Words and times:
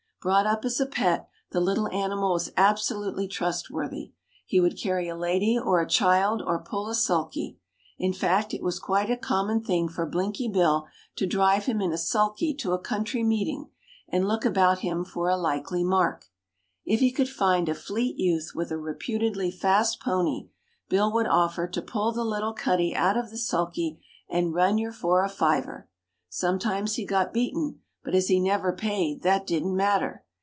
Brought 0.23 0.45
up 0.45 0.63
as 0.65 0.79
a 0.79 0.85
pet, 0.85 1.27
the 1.49 1.59
little 1.59 1.87
animal 1.87 2.33
was 2.33 2.51
absolutely 2.55 3.27
trustworthy. 3.27 4.13
He 4.45 4.59
would 4.59 4.77
carry 4.79 5.07
a 5.09 5.15
lady 5.17 5.57
or 5.57 5.81
a 5.81 5.89
child, 5.89 6.43
or 6.45 6.59
pull 6.59 6.87
a 6.89 6.93
sulky; 6.93 7.57
in 7.97 8.13
fact, 8.13 8.53
it 8.53 8.61
was 8.61 8.77
quite 8.77 9.09
a 9.09 9.17
common 9.17 9.63
thing 9.63 9.89
for 9.89 10.05
Blinky 10.05 10.47
Bill 10.47 10.85
to 11.15 11.25
drive 11.25 11.65
him 11.65 11.81
in 11.81 11.91
a 11.91 11.97
sulky 11.97 12.53
to 12.57 12.73
a 12.73 12.77
country 12.77 13.23
meeting 13.23 13.71
and 14.09 14.27
look 14.27 14.45
about 14.45 14.81
him 14.81 15.03
for 15.03 15.27
a 15.27 15.35
likely 15.35 15.83
"mark". 15.83 16.27
If 16.85 16.99
he 16.99 17.11
could 17.11 17.27
find 17.27 17.67
a 17.67 17.73
fleet 17.73 18.15
youth 18.19 18.51
with 18.53 18.69
a 18.69 18.77
reputedly 18.77 19.49
fast 19.49 19.99
pony, 19.99 20.49
Bill 20.87 21.11
would 21.11 21.25
offer 21.25 21.67
to 21.69 21.81
"pull 21.81 22.11
the 22.11 22.23
little 22.23 22.53
cuddy 22.53 22.95
out 22.95 23.17
of 23.17 23.31
the 23.31 23.39
sulky 23.39 23.99
and 24.29 24.53
run 24.53 24.77
yer 24.77 24.91
for 24.91 25.23
a 25.25 25.29
fiver." 25.29 25.89
Sometimes 26.29 26.93
he 26.97 27.07
got 27.07 27.33
beaten; 27.33 27.79
but 28.03 28.15
as 28.15 28.29
he 28.29 28.39
never 28.39 28.73
paid, 28.73 29.21
that 29.21 29.45
didn't 29.45 29.75
matter. 29.75 30.25